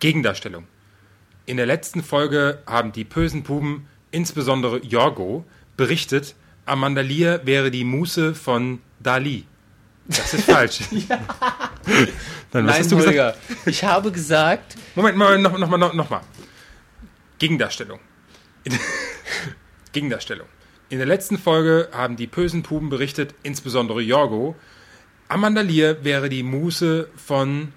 [0.00, 0.66] Gegendarstellung.
[1.46, 5.44] In der letzten Folge haben die bösen Buben, insbesondere Jorgo,
[5.76, 6.34] berichtet,
[6.66, 9.46] Amanda Lear wäre die Muße von Dali.
[10.06, 10.80] Das ist falsch.
[10.90, 11.18] ja.
[12.50, 13.38] Dann, was Nein, hast du Holger, gesagt?
[13.66, 14.76] ich habe gesagt...
[14.94, 16.20] Moment, Moment, noch, noch, noch, noch mal.
[17.38, 18.00] Gegendarstellung.
[19.92, 20.46] Gegendarstellung.
[20.90, 24.56] In der letzten Folge haben die bösen Puben berichtet, insbesondere Jorgo,
[25.28, 27.72] Amanda Lear wäre die Muße von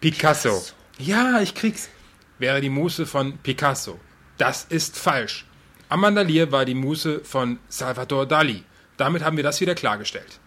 [0.00, 0.50] Picasso.
[0.50, 0.75] Picasso.
[0.98, 1.90] Ja, ich krieg's.
[2.38, 4.00] Wäre die Muße von Picasso.
[4.38, 5.44] Das ist falsch.
[5.90, 8.62] Amanda Lear war die Muße von Salvador Dali.
[8.96, 10.40] Damit haben wir das wieder klargestellt.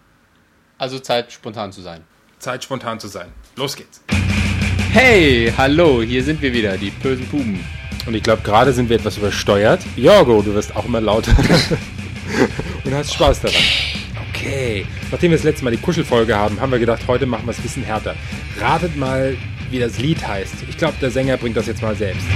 [0.76, 2.02] Also Zeit, spontan zu sein.
[2.40, 3.28] Zeit, spontan zu sein.
[3.54, 4.02] Los geht's.
[4.92, 7.64] Hey, hallo, hier sind wir wieder, die bösen Puben.
[8.06, 9.80] Und ich glaube, gerade sind wir etwas übersteuert.
[9.94, 11.30] Jorgo, du wirst auch immer lauter.
[12.84, 13.62] Und hast Spaß daran.
[14.30, 14.84] Okay.
[15.12, 17.58] Nachdem wir das letzte Mal die Kuschelfolge haben, haben wir gedacht, heute machen wir es
[17.58, 18.16] ein bisschen härter.
[18.58, 19.36] Ratet mal,
[19.70, 20.54] wie das Lied heißt.
[20.68, 22.26] Ich glaube, der Sänger bringt das jetzt mal selbst.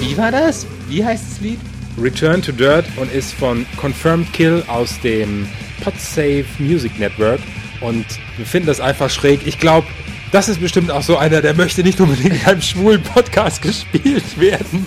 [0.00, 0.66] Wie war das?
[0.88, 1.58] Wie heißt das Lied?
[2.00, 5.46] Return to Dirt und ist von Confirmed Kill aus dem
[5.82, 7.40] Podsafe Music Network.
[7.80, 9.46] Und wir finden das einfach schräg.
[9.46, 9.86] Ich glaube,
[10.32, 14.38] das ist bestimmt auch so einer, der möchte nicht unbedingt in einem schwulen Podcast gespielt
[14.38, 14.86] werden.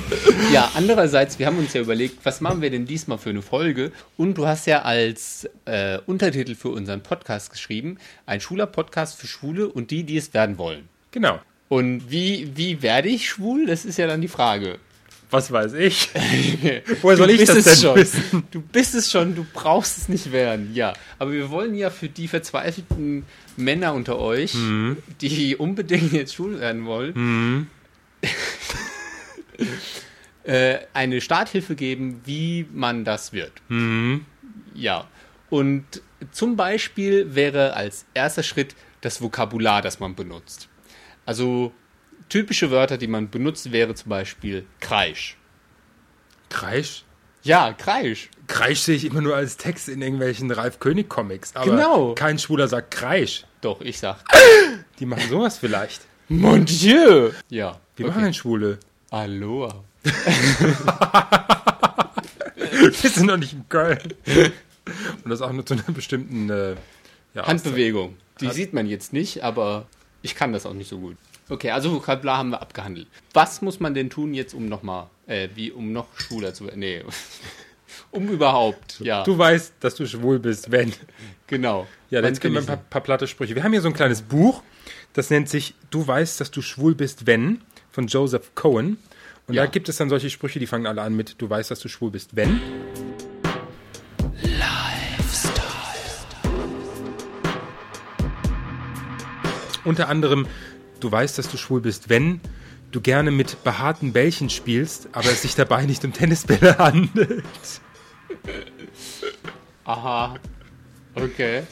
[0.54, 3.92] Ja, andererseits, wir haben uns ja überlegt, was machen wir denn diesmal für eine Folge?
[4.16, 9.28] Und du hast ja als äh, Untertitel für unseren Podcast geschrieben, ein schwuler Podcast für
[9.28, 10.88] Schwule und die, die es werden wollen.
[11.12, 11.40] Genau.
[11.68, 13.66] Und wie, wie werde ich schwul?
[13.66, 14.80] Das ist ja dann die Frage.
[15.30, 16.10] Was weiß ich?
[17.02, 17.96] Woher soll ich das denn schon.
[17.96, 18.44] wissen?
[18.52, 20.72] Du bist es schon, du brauchst es nicht werden.
[20.74, 23.26] Ja, aber wir wollen ja für die verzweifelten
[23.58, 24.98] Männer unter euch, mhm.
[25.22, 27.68] die unbedingt jetzt schwul werden wollen, mhm.
[30.44, 33.54] äh, eine Starthilfe geben, wie man das wird.
[33.70, 34.26] Mhm.
[34.76, 35.08] Ja,
[35.50, 35.84] und
[36.32, 40.70] zum Beispiel wäre als erster Schritt das Vokabular, das man benutzt.
[41.26, 41.74] Also
[42.34, 45.38] typische Wörter, die man benutzt, wäre zum Beispiel Kreisch.
[46.50, 47.06] Kreisch?
[47.44, 48.32] Ja, Kreisch.
[48.48, 51.56] Kreisch sehe ich immer nur als Text in irgendwelchen Ralf König Comics.
[51.56, 52.16] Aber genau.
[52.16, 53.46] kein Schwuler sagt Kreisch.
[53.62, 54.24] Doch, ich sag.
[55.00, 56.02] Die machen sowas vielleicht.
[56.28, 57.30] Mon Dieu!
[57.50, 57.80] Ja.
[57.98, 58.14] Wie okay.
[58.20, 58.80] machen Schwule?
[59.12, 59.84] Aloha.
[62.64, 64.16] Wir sind noch nicht in Köln.
[65.24, 66.76] Und das auch nur zu einer bestimmten äh,
[67.36, 68.18] ja, Handbewegung.
[68.40, 69.86] Die Hand sieht man jetzt nicht, aber
[70.24, 71.16] ich kann das auch nicht so gut.
[71.50, 73.08] Okay, also Vokabular haben wir abgehandelt.
[73.34, 76.80] Was muss man denn tun jetzt, um nochmal, äh, wie, um noch schwuler zu werden?
[76.80, 77.04] Nee,
[78.12, 79.24] um überhaupt, ja.
[79.24, 80.94] Du weißt, dass du schwul bist, wenn.
[81.48, 81.88] Genau.
[82.10, 83.56] Ja, dann können wir ein paar, paar platte Sprüche.
[83.56, 84.64] Wir haben hier so ein kleines Buch,
[85.14, 87.62] das nennt sich Du weißt, dass du schwul bist, wenn,
[87.92, 88.98] von Joseph Cohen.
[89.48, 89.64] Und ja.
[89.64, 91.90] da gibt es dann solche Sprüche, die fangen alle an mit Du weißt, dass du
[91.90, 92.62] schwul bist, wenn.
[94.42, 95.64] Lifestyle.
[99.84, 100.48] Unter anderem
[101.04, 102.40] du weißt, dass du schwul bist, wenn
[102.92, 107.44] du gerne mit behaarten Bällchen spielst, aber es sich dabei nicht um Tennisbälle handelt.
[109.84, 110.36] Aha.
[111.16, 111.64] Okay.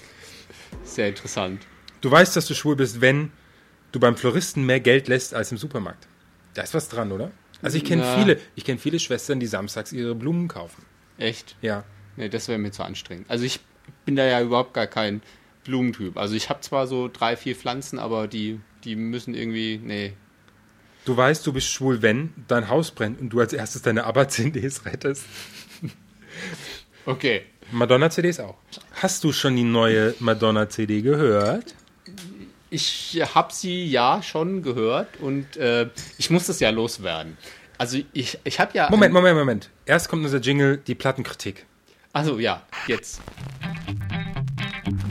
[0.83, 1.65] Sehr interessant.
[2.01, 3.31] Du weißt, dass du schwul bist, wenn
[3.91, 6.07] du beim Floristen mehr Geld lässt als im Supermarkt.
[6.53, 7.31] Da ist was dran, oder?
[7.61, 10.83] Also ich kenne viele, ich kenne viele Schwestern, die samstags ihre Blumen kaufen.
[11.17, 11.55] Echt?
[11.61, 11.83] Ja.
[12.17, 13.29] Nee, das wäre mir zu anstrengend.
[13.29, 13.59] Also ich
[14.03, 15.21] bin da ja überhaupt gar kein
[15.63, 16.17] Blumentyp.
[16.17, 20.13] Also ich habe zwar so drei, vier Pflanzen, aber die die müssen irgendwie, nee.
[21.05, 24.85] Du weißt, du bist schwul, wenn dein Haus brennt und du als erstes deine ABBA-CDs
[24.85, 25.25] rettest.
[27.05, 27.43] Okay.
[27.71, 28.57] Madonna-CDs auch.
[28.93, 31.73] Hast du schon die neue Madonna-CD gehört?
[32.69, 37.37] Ich habe sie ja schon gehört und äh, ich muss das ja loswerden.
[37.77, 38.89] Also ich, ich habe ja...
[38.89, 39.69] Moment, Moment, Moment.
[39.85, 41.65] Erst kommt unser Jingle, die Plattenkritik.
[42.13, 43.21] Also ja, jetzt.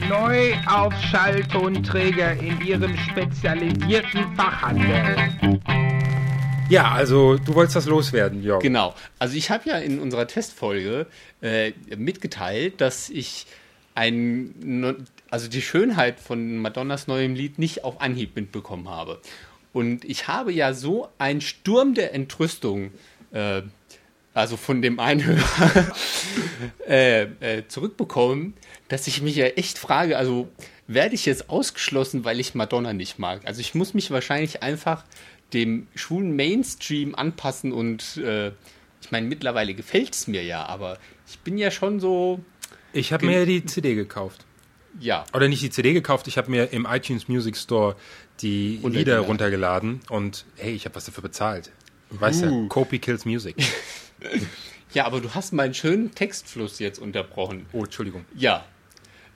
[0.09, 5.29] Neu auf Schalltonträger in ihrem spezialisierten Fachhandel.
[6.69, 8.61] Ja, also du wolltest das loswerden, Jörg.
[8.61, 8.95] Genau.
[9.19, 11.07] Also ich habe ja in unserer Testfolge
[11.41, 13.45] äh, mitgeteilt, dass ich
[13.95, 19.19] ein, also die Schönheit von Madonnas neuem Lied nicht auf Anhieb mitbekommen habe.
[19.73, 22.91] Und ich habe ja so einen Sturm der Entrüstung
[23.31, 23.61] äh,
[24.33, 25.93] also von dem Einhörer,
[26.87, 28.53] äh, äh, zurückbekommen,
[28.91, 30.49] dass ich mich ja echt frage, also
[30.85, 33.39] werde ich jetzt ausgeschlossen, weil ich Madonna nicht mag?
[33.45, 35.05] Also ich muss mich wahrscheinlich einfach
[35.53, 38.49] dem schwulen Mainstream anpassen und äh,
[39.01, 42.41] ich meine, mittlerweile gefällt es mir ja, aber ich bin ja schon so.
[42.91, 44.45] Ich habe mir ja die CD gekauft.
[44.99, 45.23] Ja.
[45.33, 47.95] Oder nicht die CD gekauft, ich habe mir im iTunes Music Store
[48.41, 51.71] die Lieder runtergeladen und hey, ich habe was dafür bezahlt.
[52.09, 52.63] Weißt uh.
[52.63, 53.55] ja, Copy kills music.
[54.93, 57.67] ja, aber du hast meinen schönen Textfluss jetzt unterbrochen.
[57.71, 58.25] Oh, Entschuldigung.
[58.35, 58.65] Ja.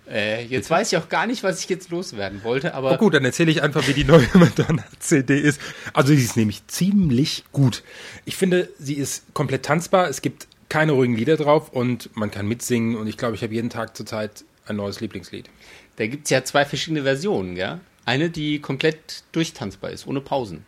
[0.09, 3.13] Äh, jetzt weiß ich auch gar nicht, was ich jetzt loswerden wollte, aber Oh gut,
[3.15, 5.59] dann erzähle ich einfach, wie die neue Madonna-CD ist.
[5.93, 7.83] Also sie ist nämlich ziemlich gut.
[8.25, 10.07] Ich finde, sie ist komplett tanzbar.
[10.09, 12.95] Es gibt keine ruhigen Lieder drauf und man kann mitsingen.
[12.95, 15.49] Und ich glaube, ich habe jeden Tag zurzeit ein neues Lieblingslied.
[15.97, 17.79] da gibt es ja zwei verschiedene Versionen, gell?
[18.05, 20.65] Eine, die komplett durchtanzbar ist, ohne Pausen.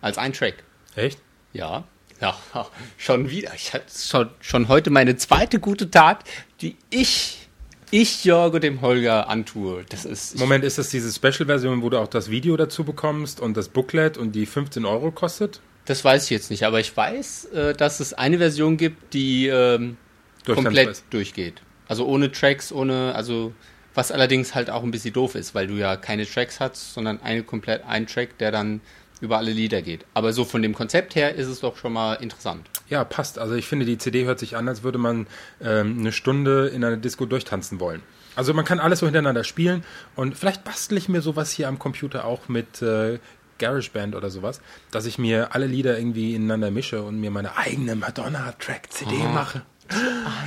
[0.00, 0.62] Als ein Track.
[0.94, 1.18] Echt?
[1.52, 1.84] Ja.
[2.20, 2.36] Ja,
[2.96, 3.52] schon wieder.
[3.54, 6.24] Ich hatte schon, schon heute meine zweite gute Tat,
[6.60, 7.45] die ich,
[7.90, 9.84] ich Jorgo dem Holger antue.
[9.88, 10.38] Das ist.
[10.38, 14.18] Moment, ist das diese Special-Version, wo du auch das Video dazu bekommst und das Booklet
[14.18, 15.60] und die 15 Euro kostet?
[15.84, 19.46] Das weiß ich jetzt nicht, aber ich weiß, äh, dass es eine Version gibt, die
[19.46, 19.96] ähm,
[20.44, 21.62] komplett durchgeht.
[21.88, 23.52] Also ohne Tracks, ohne, also
[23.94, 27.20] was allerdings halt auch ein bisschen doof ist, weil du ja keine Tracks hast, sondern
[27.22, 28.80] eine komplett ein Track, der dann
[29.20, 30.04] über alle Lieder geht.
[30.12, 32.68] Aber so von dem Konzept her ist es doch schon mal interessant.
[32.88, 33.38] Ja, passt.
[33.38, 35.26] Also ich finde, die CD hört sich an, als würde man
[35.60, 38.02] ähm, eine Stunde in einer Disco durchtanzen wollen.
[38.36, 39.82] Also man kann alles so hintereinander spielen
[40.14, 43.18] und vielleicht bastel ich mir sowas hier am Computer auch mit äh,
[43.58, 44.60] GarageBand oder sowas,
[44.90, 49.62] dass ich mir alle Lieder irgendwie ineinander mische und mir meine eigene Madonna-Track-CD mache.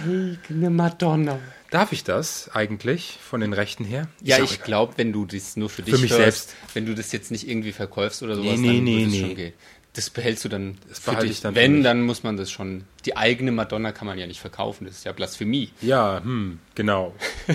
[0.05, 1.39] Eigene Madonna.
[1.71, 4.07] Darf ich das eigentlich von den Rechten her?
[4.21, 6.55] Ja, auch ich glaube, wenn du das nur für dich mich hörst, selbst.
[6.73, 9.13] wenn du das jetzt nicht irgendwie verkaufst oder sowas, Nee, nee, dann nee, wird es
[9.13, 9.19] nee.
[9.21, 9.53] schon gehen.
[9.93, 11.31] Das behältst du dann Das für dich.
[11.31, 11.83] ich dann für wenn, mich.
[11.83, 12.83] dann muss man das schon.
[13.05, 15.71] Die eigene Madonna kann man ja nicht verkaufen, das ist ja Blasphemie.
[15.81, 17.15] Ja, hm, genau.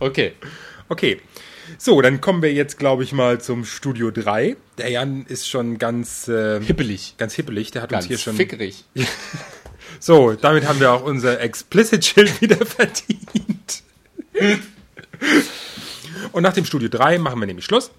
[0.00, 0.32] Okay.
[0.88, 1.20] Okay.
[1.76, 4.56] So, dann kommen wir jetzt, glaube ich, mal zum Studio 3.
[4.78, 7.14] Der Jan ist schon ganz, äh, Hippelig.
[7.18, 7.70] ganz hippelig.
[7.72, 8.36] Der hat Ganz uns hier schon.
[8.36, 8.84] fickerig.
[10.00, 13.82] So, damit haben wir auch unser Explicit-Schild wieder verdient.
[16.30, 17.90] Und nach dem Studio 3 machen wir nämlich Schluss.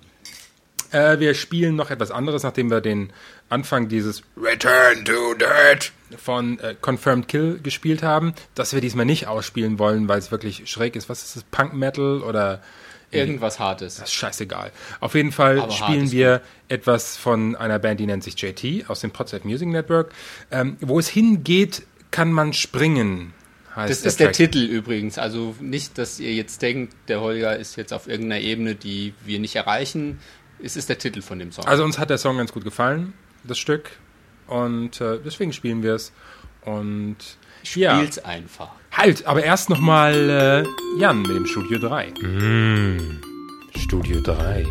[0.91, 3.12] Äh, wir spielen noch etwas anderes, nachdem wir den
[3.50, 9.27] Anfang dieses Return to Dirt von äh, Confirmed Kill gespielt haben, dass wir diesmal nicht
[9.27, 11.09] ausspielen wollen, weil es wirklich schräg ist.
[11.09, 11.44] Was ist das?
[11.44, 12.62] Punk Metal oder
[13.12, 13.95] Irgendwas Hartes.
[13.95, 14.71] das ist scheißegal.
[15.00, 19.00] Auf jeden Fall Aber spielen wir etwas von einer Band, die nennt sich JT aus
[19.01, 20.12] dem Potsdam Music Network.
[20.51, 23.33] Ähm, wo es hingeht, kann man springen.
[23.75, 24.51] Heißt Das ist der Track.
[24.51, 25.18] Titel übrigens.
[25.18, 29.39] Also nicht, dass ihr jetzt denkt, der Holger ist jetzt auf irgendeiner Ebene, die wir
[29.39, 30.19] nicht erreichen.
[30.61, 31.65] Es ist der Titel von dem Song.
[31.65, 33.13] Also uns hat der Song ganz gut gefallen,
[33.45, 33.91] das Stück.
[34.47, 36.11] Und äh, deswegen spielen wir es.
[36.65, 37.15] Und
[37.75, 37.97] ja.
[37.97, 38.71] Spiel's einfach.
[38.91, 42.13] Halt, aber erst nochmal äh, Jan mit dem Studio 3.
[43.77, 44.65] Studio 3.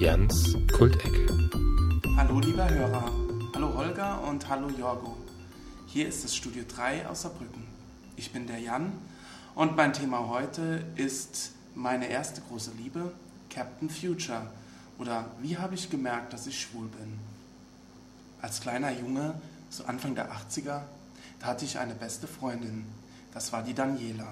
[0.00, 1.26] Jans Kultecke.
[2.16, 3.12] Hallo lieber Hörer,
[3.54, 5.18] hallo Holger und hallo Jorgo.
[5.86, 7.64] Hier ist das Studio 3 aus Saarbrücken.
[8.16, 8.92] Ich bin der Jan
[9.54, 13.12] und mein Thema heute ist meine erste große Liebe,
[13.50, 14.46] Captain Future.
[14.98, 17.18] Oder wie habe ich gemerkt, dass ich schwul bin?
[18.42, 19.34] Als kleiner Junge,
[19.70, 20.82] so Anfang der 80er,
[21.40, 22.84] da hatte ich eine beste Freundin.
[23.32, 24.28] Das war die Daniela.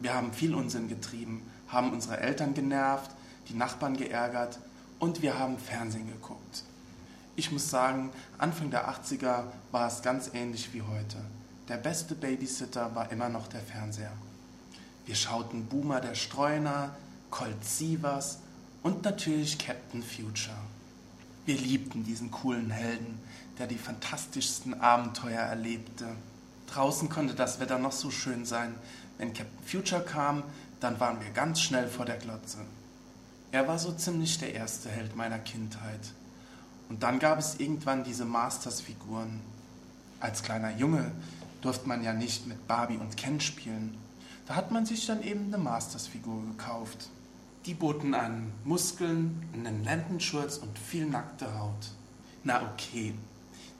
[0.00, 3.10] Wir haben viel Unsinn getrieben, haben unsere Eltern genervt,
[3.48, 4.58] die Nachbarn geärgert
[4.98, 6.64] und wir haben Fernsehen geguckt.
[7.34, 11.18] Ich muss sagen, Anfang der 80er war es ganz ähnlich wie heute.
[11.68, 14.12] Der beste Babysitter war immer noch der Fernseher.
[15.06, 16.94] Wir schauten Boomer der Streuner,
[17.30, 18.38] Colt Sievers
[18.86, 20.56] und natürlich Captain Future.
[21.44, 23.18] Wir liebten diesen coolen Helden,
[23.58, 26.06] der die fantastischsten Abenteuer erlebte.
[26.68, 28.76] Draußen konnte das Wetter noch so schön sein.
[29.18, 30.44] Wenn Captain Future kam,
[30.78, 32.58] dann waren wir ganz schnell vor der Glotze.
[33.50, 36.12] Er war so ziemlich der erste Held meiner Kindheit.
[36.88, 39.40] Und dann gab es irgendwann diese Masters-Figuren.
[40.20, 41.10] Als kleiner Junge
[41.60, 43.98] durfte man ja nicht mit Barbie und Ken spielen.
[44.46, 47.08] Da hat man sich dann eben eine Masters-Figur gekauft.
[47.66, 51.90] Die boten an Muskeln, einen Lendenschurz und viel nackte Haut.
[52.44, 53.12] Na okay,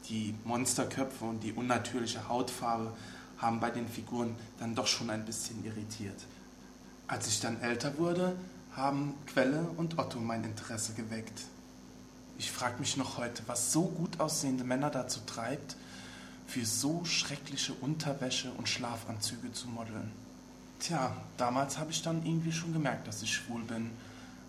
[0.08, 2.92] die Monsterköpfe und die unnatürliche Hautfarbe
[3.38, 6.20] haben bei den Figuren dann doch schon ein bisschen irritiert.
[7.06, 8.36] Als ich dann älter wurde,
[8.72, 11.44] haben Quelle und Otto mein Interesse geweckt.
[12.38, 15.76] Ich frage mich noch heute, was so gut aussehende Männer dazu treibt,
[16.48, 20.10] für so schreckliche Unterwäsche und Schlafanzüge zu modeln.
[20.78, 23.90] Tja, damals habe ich dann irgendwie schon gemerkt, dass ich schwul bin.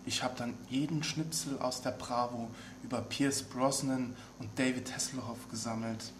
[0.05, 2.49] Ich habe dann jeden Schnipsel aus der Bravo
[2.83, 6.11] über Pierce Brosnan und David Hasselhoff gesammelt.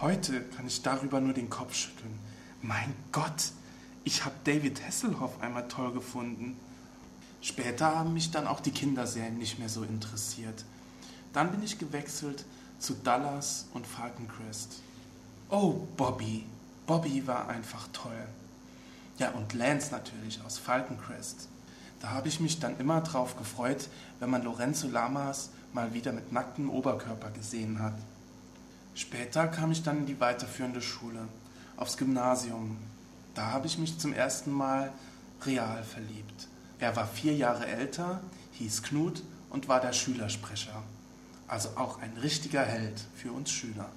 [0.00, 2.18] Heute kann ich darüber nur den Kopf schütteln.
[2.62, 3.52] Mein Gott,
[4.04, 6.56] ich habe David Hasselhoff einmal toll gefunden.
[7.40, 10.64] Später haben mich dann auch die Kinderserien nicht mehr so interessiert.
[11.32, 12.44] Dann bin ich gewechselt
[12.78, 14.80] zu Dallas und Falcon Crest.
[15.48, 16.44] Oh, Bobby.
[16.86, 18.26] Bobby war einfach toll.
[19.18, 21.48] Ja, und Lance natürlich aus Falcon Crest.
[22.00, 23.88] Da habe ich mich dann immer drauf gefreut,
[24.20, 27.94] wenn man Lorenzo Lamas mal wieder mit nacktem Oberkörper gesehen hat.
[28.94, 31.28] Später kam ich dann in die weiterführende Schule,
[31.76, 32.76] aufs Gymnasium.
[33.34, 34.92] Da habe ich mich zum ersten Mal
[35.46, 36.48] real verliebt.
[36.78, 38.20] Er war vier Jahre älter,
[38.52, 40.82] hieß Knut und war der Schülersprecher.
[41.48, 43.88] Also auch ein richtiger Held für uns Schüler.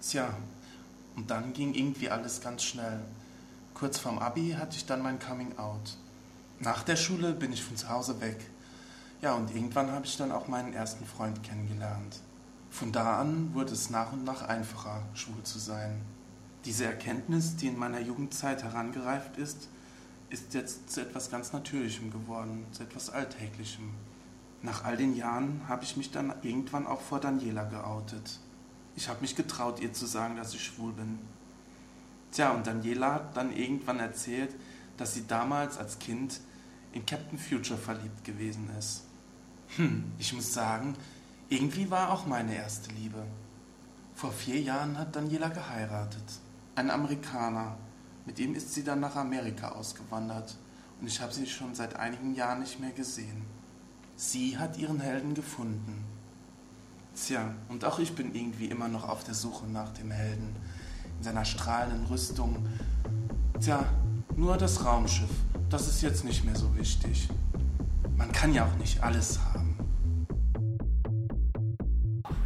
[0.00, 0.28] Tja,
[1.16, 3.00] und dann ging irgendwie alles ganz schnell.
[3.78, 5.98] Kurz vorm Abi hatte ich dann mein Coming Out.
[6.60, 8.38] Nach der Schule bin ich von zu Hause weg.
[9.20, 12.22] Ja, und irgendwann habe ich dann auch meinen ersten Freund kennengelernt.
[12.70, 16.00] Von da an wurde es nach und nach einfacher, schwul zu sein.
[16.64, 19.68] Diese Erkenntnis, die in meiner Jugendzeit herangereift ist,
[20.30, 23.90] ist jetzt zu etwas ganz Natürlichem geworden, zu etwas Alltäglichem.
[24.62, 28.40] Nach all den Jahren habe ich mich dann irgendwann auch vor Daniela geoutet.
[28.94, 31.18] Ich habe mich getraut, ihr zu sagen, dass ich schwul bin.
[32.32, 34.54] Tja, und Daniela hat dann irgendwann erzählt,
[34.96, 36.40] dass sie damals als Kind
[36.92, 39.04] in Captain Future verliebt gewesen ist.
[39.76, 40.94] Hm, ich muss sagen,
[41.48, 43.24] irgendwie war auch meine erste Liebe.
[44.14, 46.24] Vor vier Jahren hat Daniela geheiratet.
[46.74, 47.76] Ein Amerikaner.
[48.24, 50.56] Mit ihm ist sie dann nach Amerika ausgewandert.
[51.00, 53.44] Und ich habe sie schon seit einigen Jahren nicht mehr gesehen.
[54.16, 56.04] Sie hat ihren Helden gefunden.
[57.14, 60.56] Tja, und auch ich bin irgendwie immer noch auf der Suche nach dem Helden.
[61.18, 62.56] In seiner strahlenden Rüstung.
[63.60, 63.84] Tja,
[64.36, 65.30] nur das Raumschiff,
[65.70, 67.28] das ist jetzt nicht mehr so wichtig.
[68.16, 69.76] Man kann ja auch nicht alles haben.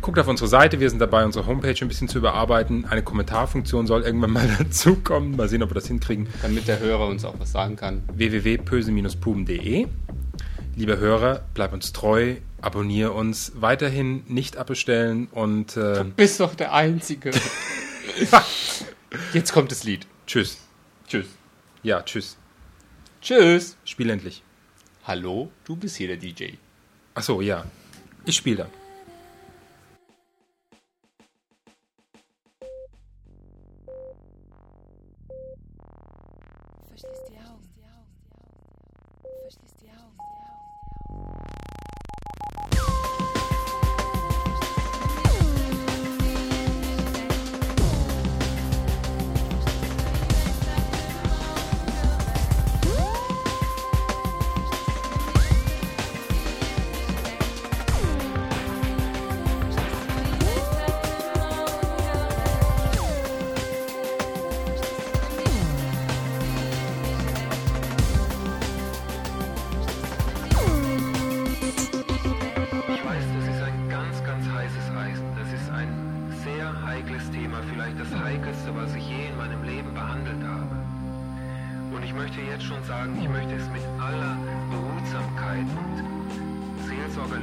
[0.01, 2.87] Guckt auf unsere Seite, wir sind dabei, unsere Homepage ein bisschen zu überarbeiten.
[2.87, 5.37] Eine Kommentarfunktion soll irgendwann mal dazukommen.
[5.37, 6.27] Mal sehen, ob wir das hinkriegen.
[6.43, 8.03] Damit der Hörer uns auch was sagen kann.
[8.15, 9.87] www.pöse-puben.de
[10.77, 16.55] Lieber Hörer, bleib uns treu, abonniere uns, weiterhin nicht abbestellen und äh, Du bist doch
[16.55, 17.33] der Einzige.
[19.33, 20.07] Jetzt kommt das Lied.
[20.27, 20.59] tschüss.
[21.07, 21.27] Tschüss.
[21.83, 22.37] Ja, tschüss.
[23.21, 23.77] Tschüss.
[23.85, 24.43] Spiel endlich.
[25.05, 26.55] Hallo, du bist hier der DJ.
[27.15, 27.65] Achso, ja.
[28.25, 28.69] Ich spiele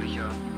[0.08, 0.57] here.